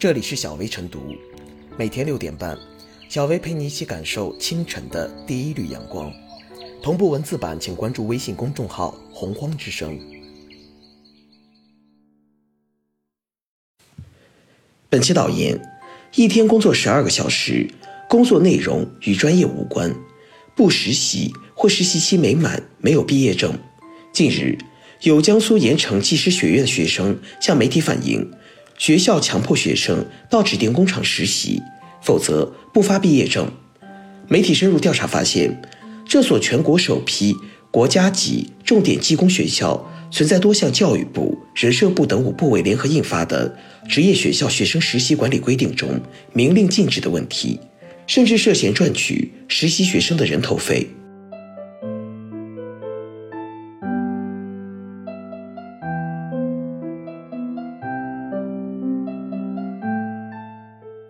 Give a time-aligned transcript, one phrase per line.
[0.00, 1.14] 这里是小薇晨读，
[1.76, 2.56] 每天六点半，
[3.10, 6.10] 小薇陪你一起感受清晨的第一缕阳光。
[6.82, 10.00] 同步文字版，请关注微信公众号“洪荒之声”。
[14.88, 15.60] 本期导言：
[16.14, 17.68] 一天工作十二个小时，
[18.08, 19.94] 工作内容与专业无关，
[20.56, 23.52] 不实习或实习期没满，没有毕业证。
[24.14, 24.56] 近日，
[25.02, 28.32] 有江苏盐城技师学院的学生向媒体反映。
[28.80, 31.60] 学校强迫学生到指定工厂实习，
[32.02, 33.46] 否则不发毕业证。
[34.26, 35.60] 媒体深入调查发现，
[36.08, 37.36] 这所全国首批
[37.70, 43.54] 国家级重点技工学校存在多项教育部、人社部等五部委联合印发的
[43.86, 46.00] 《职业学校学生实习管理规定》中
[46.32, 47.60] 明令禁止的问题，
[48.06, 50.88] 甚至涉嫌赚取实习学生的人头费。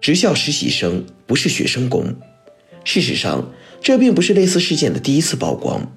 [0.01, 2.15] 职校实习生不是学生工。
[2.85, 3.53] 事实上，
[3.83, 5.93] 这并不是类似事件的第一次曝光。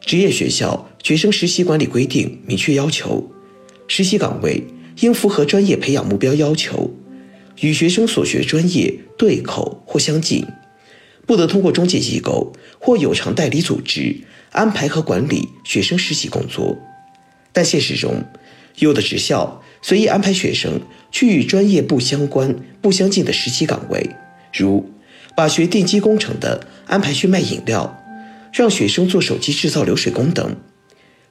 [0.00, 3.32] 职业学校学生实习管理规定明确要求，
[3.88, 4.64] 实习岗位
[5.00, 6.94] 应符合专业培养目标要求，
[7.60, 10.46] 与学生所学专业对口或相近，
[11.26, 14.20] 不得通过中介机构或有偿代理组织
[14.52, 16.78] 安排和管理学生实习工作。
[17.52, 18.24] 但现实中，
[18.78, 20.80] 有的职校随意安排学生
[21.14, 24.10] 去与专业不相关、不相近的实习岗位，
[24.52, 24.90] 如
[25.36, 28.02] 把学电机工程的安排去卖饮料，
[28.52, 30.56] 让学生做手机制造流水工等；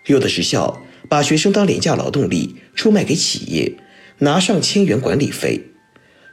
[0.06, 3.73] 有的职校把学生当廉价劳动力出卖给企业，
[4.20, 5.59] 拿上千元管理费；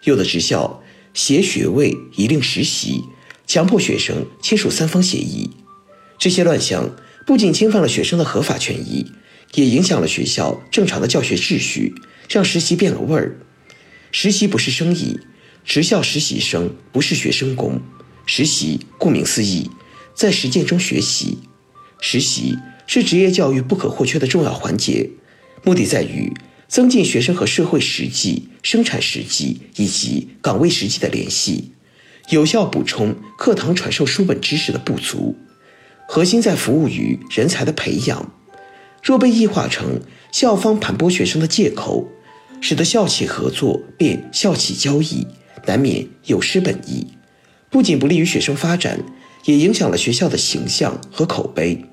[0.04, 3.02] 有的职校携学位以令实习，
[3.48, 5.50] 强迫学生签署三方协议。
[6.20, 6.94] 这些乱象
[7.26, 9.10] 不仅侵犯了学生的合法权益。
[9.54, 11.92] 也影响了学校正常的教学秩序，
[12.30, 13.40] 让实习变了味儿。
[14.12, 15.18] 实习不是生意，
[15.64, 17.82] 职校实习生不是学生工。
[18.24, 19.68] 实习顾名思义，
[20.14, 21.38] 在实践中学习。
[22.00, 25.10] 实习是职业教育不可或缺的重要环节，
[25.64, 26.32] 目的在于
[26.68, 31.72] 增进学生和社会实际、生产实际以及岗位实际的联系，
[32.30, 35.36] 有效补充课堂传授书本知识的不足，
[36.06, 38.32] 核心在服务于人才的培养。
[39.02, 42.08] 若被异化成校方盘剥学生的借口，
[42.60, 45.26] 使得校企合作变校企交易，
[45.66, 47.06] 难免有失本意，
[47.70, 49.00] 不仅不利于学生发展，
[49.44, 51.84] 也影响了学校的形象和口碑。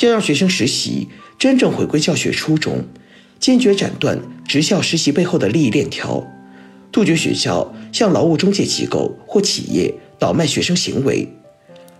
[0.00, 1.08] 要让学生实习
[1.38, 2.84] 真正回归教学初衷，
[3.38, 6.26] 坚决斩断职校实习背后的利益链条，
[6.92, 11.28] 杜绝学校向劳务中介机构或企业倒卖学生行为。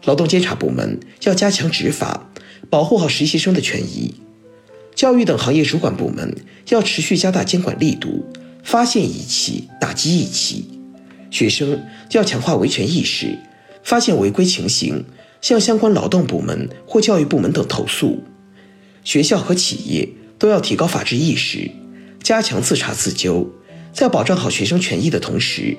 [0.04, 2.26] 劳动监察部门要加强执法。
[2.68, 4.14] 保护好实习生的权益，
[5.00, 6.36] 教育等行业主管部门
[6.68, 8.22] 要持续加大监管力度，
[8.62, 10.78] 发现一起打击一起。
[11.30, 13.38] 学生要强化维权意识，
[13.82, 15.02] 发现违规情形
[15.40, 18.22] 向相关劳动部门或教育部门等投诉。
[19.02, 20.06] 学校和企业
[20.38, 21.70] 都要提高法治意识，
[22.22, 23.50] 加强自查自纠，
[23.94, 25.78] 在保障好学生权益的同时，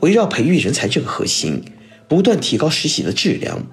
[0.00, 1.64] 围绕培育人才这个核心，
[2.06, 3.66] 不断提高实习的质量，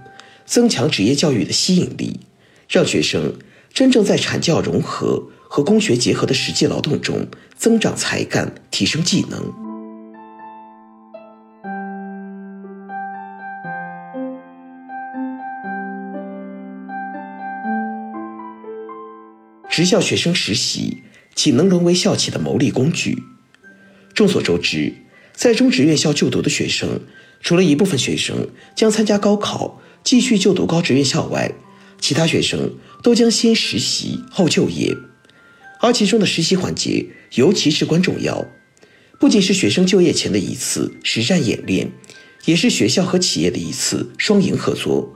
[0.45, 2.21] 增强职业教育的吸引力。
[2.67, 3.35] 让学生
[3.75, 7.27] 真正在产教融合和工学结合的实际劳动中
[7.57, 9.53] 增长才干、提升技能。
[19.69, 21.03] 职校学生实习
[21.35, 23.21] 岂能沦为校企的牟利工具？
[24.13, 24.93] 众所周知，
[25.33, 27.01] 在中职院校就读的学生，
[27.41, 31.51] 除了一部分学生将参加高考继续就读高职院校外，
[32.05, 34.95] 其他学生都将先实习后就业，
[35.79, 38.45] 而其中的实习环节尤其至关重要，
[39.19, 41.91] 不仅是学生就业前的一次实战演练，
[42.45, 45.15] 也是学校和企业的一次双赢合作，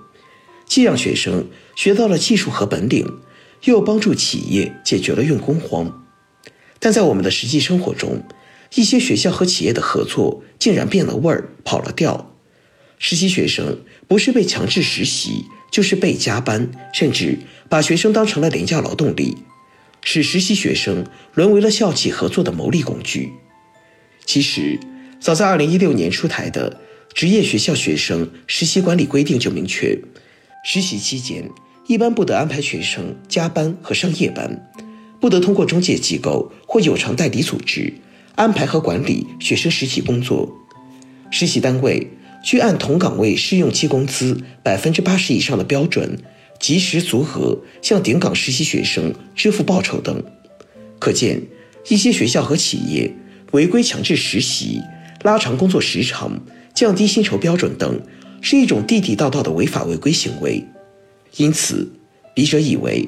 [0.66, 1.46] 既让学生
[1.76, 3.20] 学到了技术和本领，
[3.66, 6.08] 又帮助企业解决了用工荒。
[6.80, 8.24] 但在我们的实际生活中，
[8.74, 12.36] 一些学校和企业的合作竟然变了味儿，跑了调。
[12.98, 15.46] 实习学生不是被强制实习。
[15.72, 17.38] 就是被加班，甚至
[17.68, 19.38] 把学生当成了廉价劳动力，
[20.04, 23.32] 使实习学生沦为了校企合作的牟利工具。
[24.26, 24.80] 其实，
[25.20, 26.80] 早在2016年出台的
[27.14, 30.00] 《职业学校学生实习管理规定》就明确，
[30.64, 31.50] 实习期间
[31.88, 34.70] 一般不得安排学生加班和上夜班，
[35.20, 37.94] 不得通过中介机构或有偿代理组织
[38.36, 40.52] 安排和管理学生实习工作，
[41.32, 42.08] 实习单位。
[42.44, 46.18] 需按同岗位试用期工资百分之八十以上的标准，
[46.60, 50.24] 及时足额向顶岗实习学生支付报酬等。
[51.00, 51.42] 可见，
[51.88, 53.14] 一些学校和企业
[53.52, 54.82] 违规强制实习、
[55.24, 56.42] 拉长工作时长、
[56.74, 58.02] 降低薪酬标准等，
[58.42, 60.66] 是一种地地道道的违法违规行为。
[61.38, 61.92] 因此，
[62.34, 63.08] 笔者以为，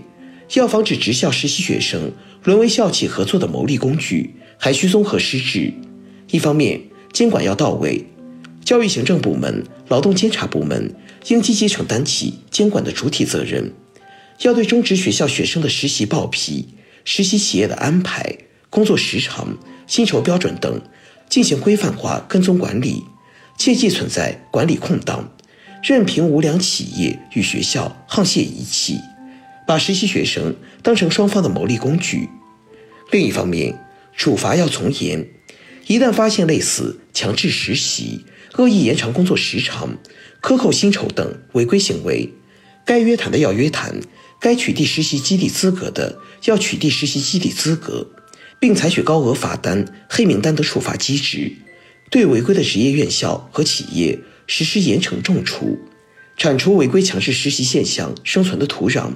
[0.53, 2.11] 要防止职校实习学生
[2.43, 5.73] 沦为校企合作的牟利工具，还需综合施治。
[6.29, 6.81] 一方面，
[7.11, 8.05] 监管要到位，
[8.63, 10.95] 教育行政部门、劳动监察部门
[11.27, 13.73] 应积极承担起监管的主体责任，
[14.41, 16.69] 要对中职学校学生的实习报批、
[17.03, 18.37] 实习企业的安排、
[18.69, 20.81] 工作时长、薪酬标准等
[21.29, 23.03] 进行规范化跟踪管理，
[23.57, 25.33] 切忌存在管理空档。
[25.83, 28.99] 任凭无良企业与学校沆瀣一气，
[29.65, 32.29] 把实习学生当成双方的牟利工具。
[33.09, 33.79] 另一方面，
[34.15, 35.27] 处罚要从严，
[35.87, 38.23] 一旦发现类似强制实习、
[38.57, 39.97] 恶意延长工作时长、
[40.41, 42.33] 克扣薪酬等违规行为，
[42.85, 44.01] 该约谈的要约谈，
[44.39, 48.07] 该取缔实习基地资格的要取缔实习基地资格，
[48.59, 51.53] 并采取高额罚单、黑名单的处罚机制，
[52.09, 54.19] 对违规的职业院校和企业。
[54.47, 55.79] 实施严惩重处，
[56.35, 59.13] 铲除违规强制实习现象生存的土壤，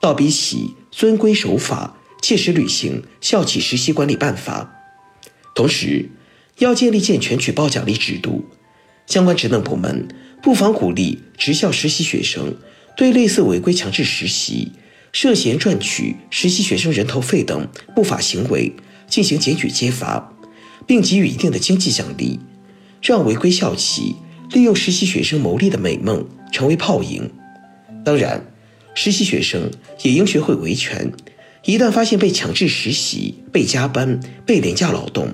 [0.00, 4.72] 倒逼其遵规守法，切实履行校企实习管理办法。
[5.54, 6.08] 同时，
[6.58, 8.46] 要建立健全举报奖励制度，
[9.08, 10.06] 相关职能部门
[10.42, 12.54] 不妨鼓励职校实习学生
[12.96, 14.70] 对类似违规强制实习、
[15.12, 17.66] 涉嫌赚取实习学生人头费等
[17.96, 18.72] 不法行为
[19.08, 20.32] 进行检举揭发，
[20.86, 22.38] 并给予一定的经济奖励，
[23.02, 24.14] 让违规校企。
[24.52, 27.30] 利用实习学生牟利的美梦成为泡影。
[28.02, 28.42] 当然，
[28.94, 29.70] 实习学生
[30.02, 31.12] 也应学会维权。
[31.66, 35.28] 一旦发现被强制实习、被加班、被廉价劳动，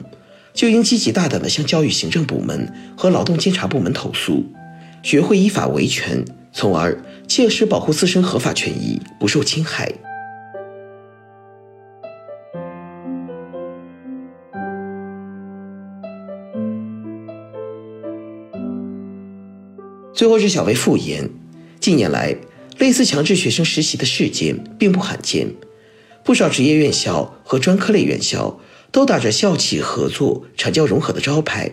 [0.54, 4.44] 就应积极大胆地向教育行政部门和劳动监察部门投诉，
[5.02, 6.96] 学会依法维权，从而
[7.26, 9.92] 切实保护自身合法权益不受侵害。
[20.14, 21.28] 最后是小薇复言，
[21.80, 22.36] 近年来
[22.78, 25.48] 类似强制学生实习的事件并不罕见，
[26.22, 28.60] 不少职业院校和专科类院校
[28.94, 31.72] 都打着校企合作、产教融合的招牌，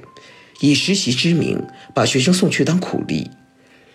[0.59, 1.62] 以实习之名
[1.94, 3.29] 把学生送去当苦力，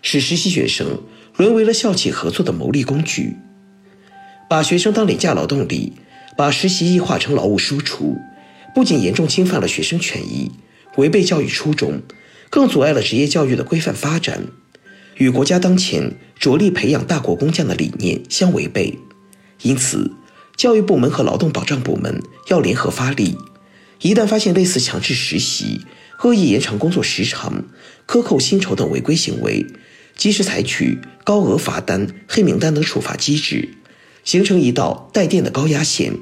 [0.01, 1.03] 使实习学生
[1.37, 3.35] 沦为了校企合作的牟利工具，
[4.49, 5.95] 把学生当廉价劳动力，
[6.37, 8.17] 把实习异化成劳务输出，
[8.73, 10.53] 不仅严重侵犯了学生权益，
[10.97, 12.01] 违背教育初衷。
[12.49, 14.45] 更阻碍了职业教育的规范发展，
[15.17, 18.97] 与国家当前着力培养大国工匠的理念相违背。
[19.63, 20.13] 因此，
[20.57, 23.37] 教育部门和劳动保障部门要联合发力，
[24.01, 25.83] 一旦发现类似强制实习、
[26.23, 27.65] 恶意延长工作时长、
[28.07, 29.67] 克扣薪酬等违规行为，
[30.17, 33.69] 及时采取高额罚单、黑名单等处罚机制，
[34.25, 36.15] 形成一道带电的高压线，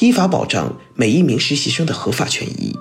[0.00, 2.76] 依法保障每一名实习生的合法权益。